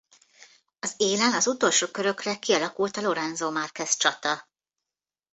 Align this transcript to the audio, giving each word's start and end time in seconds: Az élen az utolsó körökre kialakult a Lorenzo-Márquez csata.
Az 0.79 0.93
élen 0.97 1.33
az 1.33 1.47
utolsó 1.47 1.87
körökre 1.87 2.39
kialakult 2.39 2.97
a 2.97 3.01
Lorenzo-Márquez 3.01 3.97
csata. 3.97 4.49